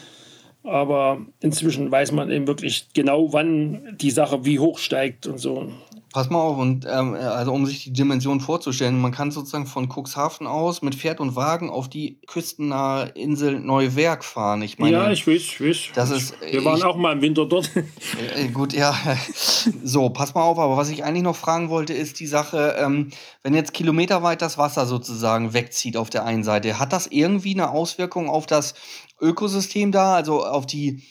Aber 0.64 1.26
inzwischen 1.42 1.92
weiß 1.92 2.12
man 2.12 2.32
eben 2.32 2.48
wirklich 2.48 2.88
genau, 2.94 3.34
wann 3.34 3.98
die 4.00 4.12
Sache 4.12 4.46
wie 4.46 4.60
hoch 4.60 4.78
steigt 4.78 5.28
und 5.28 5.40
so. 5.40 5.72
Pass 6.16 6.30
mal 6.30 6.40
auf, 6.40 6.58
und 6.58 6.88
ähm, 6.90 7.14
also 7.14 7.52
um 7.52 7.66
sich 7.66 7.84
die 7.84 7.92
Dimension 7.92 8.40
vorzustellen, 8.40 9.02
man 9.02 9.12
kann 9.12 9.32
sozusagen 9.32 9.66
von 9.66 9.90
Cuxhaven 9.90 10.48
aus 10.48 10.82
mit 10.82 10.96
Pferd 10.96 11.20
und 11.20 11.36
Wagen 11.36 11.70
auf 11.70 11.90
die 11.90 12.22
küstennahe 12.26 13.10
Insel 13.16 13.60
Neuwerk 13.60 14.24
fahren. 14.24 14.62
Ich 14.62 14.80
meine, 14.80 14.94
ja, 14.96 15.12
ich 15.12 15.28
weiß, 15.28 15.42
ich 15.42 15.60
weiß. 15.60 15.90
Das 15.94 16.12
ist, 16.12 16.34
Wir 16.50 16.64
waren 16.64 16.78
ich, 16.78 16.86
auch 16.86 16.96
mal 16.96 17.12
im 17.12 17.22
Winter 17.22 17.46
dort. 17.46 17.70
Äh, 17.76 18.48
gut, 18.48 18.72
ja. 18.72 18.96
So, 19.84 20.10
pass 20.10 20.34
mal 20.36 20.44
auf, 20.44 20.58
aber 20.58 20.78
was 20.78 20.90
ich 20.90 21.04
eigentlich 21.04 21.24
noch 21.24 21.36
fragen 21.36 21.70
wollte, 21.70 21.92
ist 21.92 22.22
die 22.22 22.28
Sache, 22.28 22.78
ähm, 22.80 23.10
wenn 23.44 23.54
jetzt 23.54 23.74
kilometerweit 23.74 24.42
das 24.42 24.58
Wasser 24.58 24.86
sozusagen 24.86 25.54
wegzieht 25.54 25.98
auf 25.98 26.10
der 26.10 26.24
einen 26.24 26.46
Seite, 26.46 26.80
hat 26.80 26.94
das 26.94 27.08
irgendwie 27.08 27.56
eine 27.56 27.72
Auswirkung 27.72 28.30
auf 28.30 28.46
das 28.46 28.74
Ökosystem 29.20 29.92
da, 29.92 30.16
also 30.16 30.46
auf 30.46 30.66
die 30.66 31.04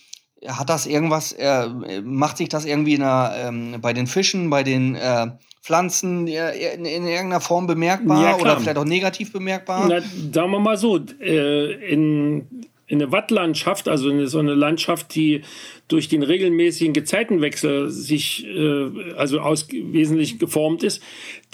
hat 0.46 0.68
das 0.70 0.86
irgendwas, 0.86 1.32
äh, 1.32 1.68
macht 2.02 2.36
sich 2.36 2.48
das 2.48 2.64
irgendwie 2.64 2.94
in 2.94 3.00
der, 3.00 3.34
ähm, 3.46 3.76
bei 3.80 3.92
den 3.92 4.06
Fischen, 4.06 4.50
bei 4.50 4.62
den 4.62 4.94
äh, 4.94 5.28
Pflanzen 5.62 6.26
äh, 6.28 6.74
in, 6.74 6.84
in, 6.84 7.06
irgendeiner 7.06 7.40
Form 7.40 7.66
bemerkbar 7.66 8.22
ja, 8.22 8.36
oder 8.36 8.60
vielleicht 8.60 8.76
auch 8.76 8.84
negativ 8.84 9.32
bemerkbar? 9.32 9.86
Na, 9.88 10.00
sagen 10.00 10.50
wir 10.50 10.60
mal 10.60 10.76
so, 10.76 10.98
äh, 11.20 11.72
in, 11.92 12.66
in 12.86 13.00
eine 13.00 13.12
Wattlandschaft, 13.12 13.88
also 13.88 14.10
in 14.10 14.26
so 14.26 14.38
eine 14.38 14.54
Landschaft, 14.54 15.14
die 15.14 15.40
durch 15.88 16.08
den 16.08 16.22
regelmäßigen 16.22 16.92
Gezeitenwechsel 16.92 17.90
sich 17.90 18.46
äh, 18.46 19.14
also 19.16 19.40
aus 19.40 19.68
wesentlich 19.70 20.38
geformt 20.38 20.82
ist, 20.82 21.02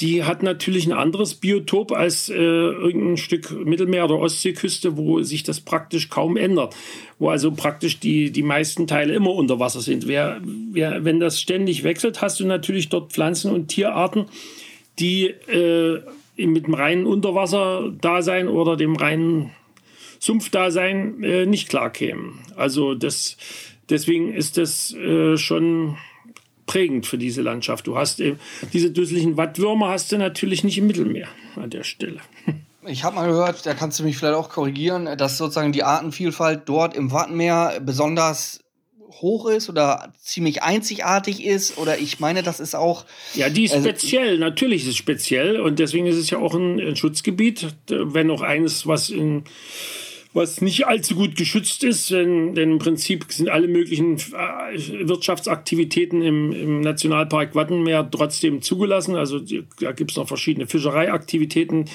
die 0.00 0.24
hat 0.24 0.42
natürlich 0.42 0.86
ein 0.86 0.92
anderes 0.92 1.34
Biotop 1.34 1.92
als 1.92 2.28
äh, 2.28 2.34
irgendein 2.34 3.16
Stück 3.16 3.50
Mittelmeer- 3.50 4.04
oder 4.04 4.18
Ostseeküste, 4.18 4.96
wo 4.96 5.22
sich 5.22 5.44
das 5.44 5.60
praktisch 5.60 6.08
kaum 6.08 6.36
ändert, 6.36 6.74
wo 7.20 7.28
also 7.28 7.52
praktisch 7.52 8.00
die, 8.00 8.32
die 8.32 8.42
meisten 8.42 8.88
Teile 8.88 9.14
immer 9.14 9.32
unter 9.32 9.60
Wasser 9.60 9.80
sind. 9.80 10.08
Wer, 10.08 10.40
wer, 10.72 11.04
wenn 11.04 11.20
das 11.20 11.40
ständig 11.40 11.84
wechselt, 11.84 12.22
hast 12.22 12.40
du 12.40 12.46
natürlich 12.46 12.88
dort 12.88 13.12
Pflanzen 13.12 13.52
und 13.52 13.68
Tierarten, 13.68 14.26
die 14.98 15.26
äh, 15.26 16.00
mit 16.36 16.66
dem 16.66 16.74
reinen 16.74 17.06
Unterwasserdasein 17.06 18.48
oder 18.48 18.76
dem 18.76 18.96
reinen 18.96 19.50
Sumpfdasein 20.20 21.24
äh, 21.24 21.46
nicht 21.46 21.68
klar 21.68 21.90
kämen. 21.90 22.38
Also 22.54 22.94
das 22.94 23.36
Deswegen 23.90 24.32
ist 24.32 24.56
das 24.56 24.94
äh, 24.94 25.36
schon 25.36 25.98
prägend 26.66 27.06
für 27.06 27.18
diese 27.18 27.42
Landschaft. 27.42 27.88
Du 27.88 27.98
hast 27.98 28.20
äh, 28.20 28.36
diese 28.72 28.92
dusseligen 28.92 29.36
Wattwürmer 29.36 29.88
hast 29.88 30.12
du 30.12 30.18
natürlich 30.18 30.62
nicht 30.62 30.78
im 30.78 30.86
Mittelmeer 30.86 31.28
an 31.56 31.68
der 31.68 31.84
Stelle. 31.84 32.20
Ich 32.86 33.04
habe 33.04 33.16
mal 33.16 33.28
gehört, 33.28 33.66
da 33.66 33.74
kannst 33.74 34.00
du 34.00 34.04
mich 34.04 34.16
vielleicht 34.16 34.36
auch 34.36 34.48
korrigieren, 34.48 35.04
dass 35.18 35.36
sozusagen 35.36 35.70
die 35.70 35.82
Artenvielfalt 35.82 36.62
dort 36.64 36.96
im 36.96 37.12
Wattenmeer 37.12 37.78
besonders 37.84 38.60
hoch 39.20 39.50
ist 39.50 39.68
oder 39.68 40.14
ziemlich 40.18 40.62
einzigartig 40.62 41.44
ist 41.44 41.76
oder 41.76 41.98
ich 41.98 42.20
meine, 42.20 42.42
das 42.42 42.58
ist 42.58 42.74
auch. 42.74 43.04
Ja, 43.34 43.50
die 43.50 43.64
ist 43.64 43.74
also, 43.74 43.86
speziell, 43.86 44.38
natürlich 44.38 44.84
ist 44.84 44.88
es 44.88 44.96
speziell 44.96 45.60
und 45.60 45.78
deswegen 45.78 46.06
ist 46.06 46.16
es 46.16 46.30
ja 46.30 46.38
auch 46.38 46.54
ein, 46.54 46.80
ein 46.80 46.96
Schutzgebiet, 46.96 47.66
wenn 47.86 48.30
auch 48.30 48.40
eines, 48.40 48.86
was 48.86 49.10
in 49.10 49.44
was 50.32 50.60
nicht 50.60 50.86
allzu 50.86 51.16
gut 51.16 51.34
geschützt 51.34 51.82
ist, 51.82 52.10
denn, 52.10 52.54
denn 52.54 52.72
im 52.72 52.78
Prinzip 52.78 53.26
sind 53.30 53.48
alle 53.48 53.66
möglichen 53.66 54.16
äh, 54.16 55.08
Wirtschaftsaktivitäten 55.08 56.22
im, 56.22 56.52
im 56.52 56.80
Nationalpark 56.82 57.54
Wattenmeer 57.54 58.08
trotzdem 58.10 58.62
zugelassen. 58.62 59.16
Also 59.16 59.40
da 59.80 59.92
gibt 59.92 60.12
es 60.12 60.16
noch 60.16 60.28
verschiedene 60.28 60.68
Fischereiaktivitäten, 60.68 61.86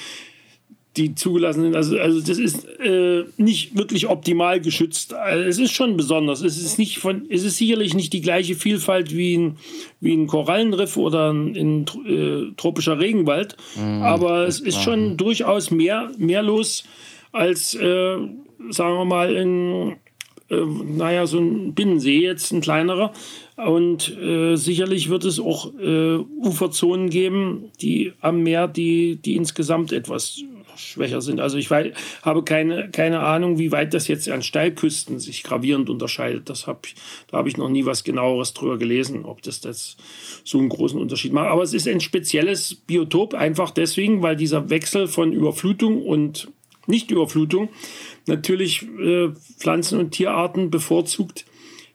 die 0.98 1.16
zugelassen 1.16 1.62
sind. 1.62 1.76
Also, 1.76 1.98
also 1.98 2.20
das 2.20 2.38
ist 2.38 2.68
äh, 2.80 3.24
nicht 3.38 3.78
wirklich 3.78 4.08
optimal 4.08 4.60
geschützt. 4.60 5.14
Also 5.14 5.44
es 5.44 5.58
ist 5.58 5.72
schon 5.72 5.96
besonders. 5.96 6.42
Es 6.42 6.58
ist, 6.58 6.78
nicht 6.78 7.00
von, 7.00 7.26
es 7.30 7.44
ist 7.44 7.58
sicherlich 7.58 7.94
nicht 7.94 8.12
die 8.12 8.22
gleiche 8.22 8.56
Vielfalt 8.56 9.16
wie 9.16 9.38
ein, 9.38 9.58
wie 10.02 10.14
ein 10.14 10.28
Korallenriff 10.28 10.98
oder 10.98 11.32
ein, 11.32 11.56
ein 11.56 11.86
äh, 12.06 12.54
tropischer 12.58 13.00
Regenwald, 13.00 13.56
mhm, 13.76 14.02
aber 14.04 14.46
es 14.46 14.60
ist 14.60 14.82
schon 14.82 15.16
durchaus 15.18 15.72
mehr, 15.72 16.12
mehr 16.18 16.44
los 16.44 16.84
als, 17.36 17.76
äh, 17.76 18.18
sagen 18.70 18.98
wir 18.98 19.06
mal, 19.06 19.36
in, 19.36 19.96
äh, 20.50 20.56
naja, 20.56 21.28
so 21.28 21.40
ein 21.40 21.74
Binnensee 21.74 22.22
jetzt, 22.22 22.52
ein 22.52 22.62
kleinerer. 22.62 23.14
Und 23.58 24.16
äh, 24.18 24.56
sicherlich 24.56 25.10
wird 25.10 25.26
es 25.26 25.40
auch 25.40 25.74
äh, 25.80 26.18
Uferzonen 26.18 27.10
geben, 27.10 27.72
die 27.82 28.14
am 28.22 28.44
Meer, 28.44 28.68
die, 28.68 29.18
die 29.18 29.36
insgesamt 29.36 29.92
etwas 29.92 30.44
schwächer 30.78 31.22
sind. 31.22 31.40
Also 31.40 31.58
ich 31.58 31.72
weiß, 31.72 31.94
habe 32.22 32.44
keine, 32.44 32.90
keine 32.92 33.22
Ahnung, 33.22 33.58
wie 33.58 33.72
weit 33.72 33.94
das 33.94 34.08
jetzt 34.08 34.30
an 34.30 34.44
Steilküsten 34.44 35.20
sich 35.20 35.44
gravierend 35.44 35.90
unterscheidet. 35.90 36.50
Das 36.50 36.68
hab, 36.68 36.88
da 37.28 37.38
habe 37.38 37.50
ich 37.50 37.58
noch 37.58 37.70
nie 37.70 37.86
was 37.86 38.04
genaueres 38.04 38.54
drüber 38.54 38.78
gelesen, 38.78 39.26
ob 39.26 39.42
das, 39.42 39.62
das 39.62 39.98
so 40.44 40.58
einen 40.58 40.70
großen 40.70 41.00
Unterschied 41.00 41.34
macht. 41.34 41.48
Aber 41.48 41.64
es 41.64 41.74
ist 41.74 41.88
ein 41.88 42.02
spezielles 42.02 42.76
Biotop, 42.76 43.34
einfach 43.34 43.72
deswegen, 43.72 44.22
weil 44.22 44.36
dieser 44.36 44.70
Wechsel 44.70 45.08
von 45.08 45.32
Überflutung 45.32 46.02
und 46.02 46.50
Nichtüberflutung 46.88 47.70
natürlich 48.26 48.84
äh, 49.00 49.30
Pflanzen- 49.58 50.00
und 50.00 50.12
Tierarten 50.12 50.70
bevorzugt, 50.70 51.46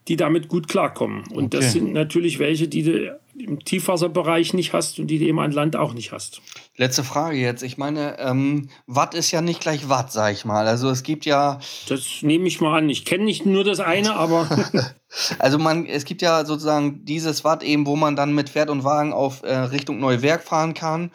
die 0.08 0.16
damit 0.16 0.48
gut 0.48 0.68
klarkommen. 0.68 1.24
Und 1.32 1.54
okay. 1.54 1.58
das 1.58 1.72
sind 1.72 1.92
natürlich 1.92 2.38
welche, 2.38 2.68
die 2.68 2.82
du 2.82 3.20
im 3.44 3.64
Tiefwasserbereich 3.64 4.54
nicht 4.54 4.72
hast 4.72 4.98
und 4.98 5.06
die 5.06 5.18
du 5.18 5.24
eben 5.24 5.40
an 5.40 5.52
Land 5.52 5.76
auch 5.76 5.92
nicht 5.92 6.12
hast. 6.12 6.40
Letzte 6.76 7.04
Frage 7.04 7.36
jetzt. 7.36 7.62
Ich 7.62 7.78
meine, 7.78 8.18
ähm, 8.18 8.68
Watt 8.86 9.14
ist 9.14 9.30
ja 9.30 9.40
nicht 9.40 9.60
gleich 9.60 9.88
Watt, 9.88 10.12
sag 10.12 10.32
ich 10.32 10.44
mal. 10.44 10.66
Also 10.66 10.90
es 10.90 11.02
gibt 11.02 11.26
ja. 11.26 11.58
Das 11.88 12.22
nehme 12.22 12.46
ich 12.46 12.60
mal 12.60 12.78
an. 12.78 12.88
Ich 12.88 13.04
kenne 13.04 13.24
nicht 13.24 13.46
nur 13.46 13.64
das 13.64 13.80
eine, 13.80 14.14
aber. 14.14 14.48
also 15.38 15.58
man, 15.58 15.86
es 15.86 16.04
gibt 16.04 16.22
ja 16.22 16.44
sozusagen 16.44 17.04
dieses 17.04 17.44
Watt 17.44 17.62
eben, 17.62 17.86
wo 17.86 17.96
man 17.96 18.16
dann 18.16 18.34
mit 18.34 18.50
Pferd 18.50 18.70
und 18.70 18.84
Wagen 18.84 19.12
auf 19.12 19.42
äh, 19.42 19.54
Richtung 19.54 19.98
Neuwerk 20.00 20.42
fahren 20.42 20.74
kann. 20.74 21.10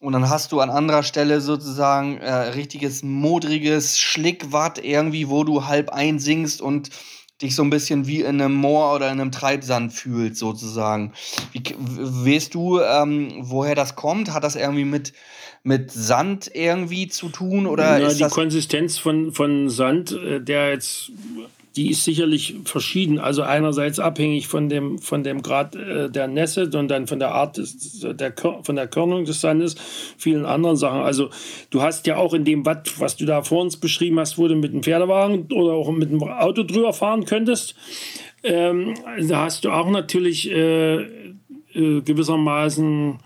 Und 0.00 0.12
dann 0.12 0.28
hast 0.28 0.52
du 0.52 0.60
an 0.60 0.70
anderer 0.70 1.02
Stelle 1.02 1.40
sozusagen 1.40 2.18
äh, 2.18 2.32
richtiges 2.32 3.02
modriges 3.02 3.98
Schlickwatt 3.98 4.82
irgendwie, 4.82 5.28
wo 5.28 5.44
du 5.44 5.66
halb 5.66 5.90
einsinkst 5.90 6.60
und 6.60 6.90
dich 7.42 7.54
so 7.54 7.62
ein 7.62 7.70
bisschen 7.70 8.06
wie 8.06 8.20
in 8.20 8.40
einem 8.40 8.54
Moor 8.54 8.94
oder 8.94 9.10
in 9.10 9.20
einem 9.20 9.32
Treibsand 9.32 9.92
fühlst, 9.92 10.38
sozusagen. 10.38 11.12
Wie, 11.52 11.62
weißt 11.78 12.54
du, 12.54 12.80
ähm, 12.80 13.32
woher 13.40 13.74
das 13.74 13.94
kommt? 13.94 14.32
Hat 14.32 14.44
das 14.44 14.56
irgendwie 14.56 14.84
mit, 14.84 15.12
mit 15.62 15.90
Sand 15.90 16.50
irgendwie 16.54 17.08
zu 17.08 17.28
tun? 17.28 17.66
Oder 17.66 17.98
ja, 17.98 18.08
ist 18.08 18.20
die 18.20 18.24
Konsistenz 18.24 18.96
von, 18.98 19.32
von 19.32 19.68
Sand, 19.68 20.12
äh, 20.12 20.40
der 20.40 20.70
jetzt 20.70 21.12
die 21.76 21.90
ist 21.90 22.04
sicherlich 22.04 22.54
verschieden. 22.64 23.18
Also 23.18 23.42
einerseits 23.42 23.98
abhängig 23.98 24.48
von 24.48 24.68
dem, 24.68 24.98
von 24.98 25.22
dem 25.22 25.42
Grad 25.42 25.76
äh, 25.76 26.10
der 26.10 26.26
Nässe 26.26 26.70
und 26.74 26.88
dann 26.88 27.06
von 27.06 27.18
der 27.18 27.32
Art 27.32 27.58
des, 27.58 28.00
der, 28.00 28.32
von 28.62 28.76
der 28.76 28.86
Körnung 28.86 29.26
des 29.26 29.42
Sandes, 29.42 29.76
vielen 30.16 30.46
anderen 30.46 30.76
Sachen. 30.76 31.00
Also 31.00 31.28
du 31.70 31.82
hast 31.82 32.06
ja 32.06 32.16
auch 32.16 32.32
in 32.32 32.44
dem 32.44 32.64
Watt, 32.64 32.98
was 32.98 33.16
du 33.16 33.26
da 33.26 33.42
vor 33.42 33.62
uns 33.62 33.76
beschrieben 33.76 34.18
hast, 34.18 34.38
wo 34.38 34.48
du 34.48 34.56
mit 34.56 34.72
dem 34.72 34.82
Pferdewagen 34.82 35.52
oder 35.52 35.74
auch 35.74 35.90
mit 35.90 36.10
dem 36.10 36.22
Auto 36.22 36.62
drüber 36.62 36.92
fahren 36.94 37.26
könntest, 37.26 37.74
ähm, 38.42 38.94
da 39.28 39.42
hast 39.42 39.64
du 39.64 39.70
auch 39.70 39.90
natürlich 39.90 40.50
äh, 40.50 41.02
äh, 41.02 42.00
gewissermaßen 42.00 43.18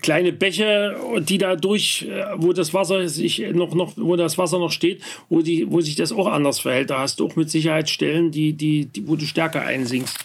kleine 0.00 0.32
Bäche, 0.32 0.96
die 1.20 1.38
da 1.38 1.56
durch, 1.56 2.02
äh, 2.02 2.24
wo 2.36 2.52
das 2.52 2.74
Wasser 2.74 3.08
sich 3.08 3.38
noch, 3.52 3.74
noch, 3.74 3.92
wo 3.96 4.16
das 4.16 4.36
Wasser 4.38 4.58
noch 4.58 4.72
steht, 4.72 5.02
wo 5.28 5.42
die, 5.42 5.70
wo 5.70 5.80
sich 5.80 5.94
das 5.94 6.12
auch 6.12 6.26
anders 6.26 6.60
verhält. 6.60 6.90
Da 6.90 7.00
hast 7.00 7.20
du 7.20 7.26
auch 7.26 7.36
mit 7.36 7.50
Sicherheit 7.50 7.88
Stellen, 7.88 8.30
die, 8.30 8.52
die, 8.52 8.86
die, 8.86 9.06
wo 9.06 9.16
du 9.16 9.24
stärker 9.24 9.62
einsinkst. 9.62 10.18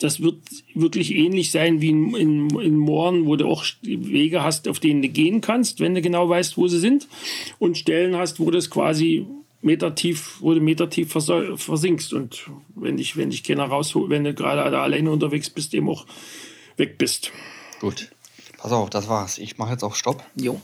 Das 0.00 0.22
wird 0.22 0.36
wirklich 0.74 1.12
ähnlich 1.12 1.50
sein 1.50 1.80
wie 1.80 1.88
in, 1.88 2.14
in, 2.14 2.60
in 2.60 2.76
Mooren, 2.76 3.26
wo 3.26 3.34
du 3.34 3.48
auch 3.48 3.64
Wege 3.82 4.44
hast, 4.44 4.68
auf 4.68 4.78
denen 4.78 5.02
du 5.02 5.08
gehen 5.08 5.40
kannst, 5.40 5.80
wenn 5.80 5.94
du 5.96 6.02
genau 6.02 6.28
weißt, 6.28 6.56
wo 6.56 6.68
sie 6.68 6.78
sind. 6.78 7.08
Und 7.58 7.78
Stellen 7.78 8.16
hast, 8.16 8.38
wo 8.38 8.52
das 8.52 8.70
quasi 8.70 9.26
Meter 9.60 9.96
tief, 9.96 10.36
wo 10.38 10.54
du 10.54 10.60
Meter 10.60 10.88
tief 10.88 11.10
versinkst. 11.10 12.12
Und 12.12 12.48
wenn 12.76 12.96
dich, 12.96 13.16
wenn 13.16 13.30
dich 13.30 13.42
keiner 13.42 13.64
rausholt, 13.64 14.08
wenn 14.08 14.22
du 14.22 14.34
gerade 14.34 14.62
alleine 14.62 15.10
unterwegs 15.10 15.50
bist, 15.50 15.74
eben 15.74 15.88
auch 15.88 16.06
weg 16.76 16.96
bist. 16.96 17.32
Gut. 17.80 18.08
Pass 18.58 18.72
auf, 18.72 18.90
das 18.90 19.08
war's. 19.08 19.38
Ich 19.38 19.56
mache 19.56 19.70
jetzt 19.70 19.84
auf 19.84 19.96
Stopp. 19.96 20.22
Jo. 20.34 20.60